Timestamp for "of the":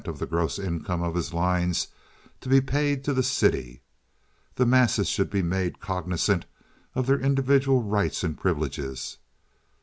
0.05-0.25